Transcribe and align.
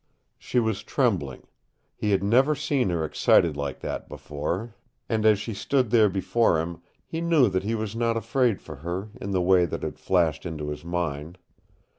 She 0.39 0.57
was 0.59 0.81
trembling. 0.81 1.43
He 1.95 2.09
had 2.09 2.23
never 2.23 2.55
seen 2.55 2.89
her 2.89 3.05
excited 3.05 3.55
like 3.55 3.81
that 3.81 4.09
before, 4.09 4.73
and 5.07 5.27
as 5.27 5.37
she 5.37 5.53
stood 5.53 5.91
there 5.91 6.09
before 6.09 6.59
him, 6.59 6.81
he 7.05 7.21
knew 7.21 7.49
that 7.49 7.61
he 7.61 7.75
was 7.75 7.95
not 7.95 8.17
afraid 8.17 8.63
for 8.63 8.77
her 8.77 9.09
in 9.21 9.29
the 9.29 9.43
way 9.43 9.67
that 9.67 9.83
had 9.83 9.99
flashed 9.99 10.43
into 10.43 10.69
his 10.69 10.83
mind. 10.83 11.37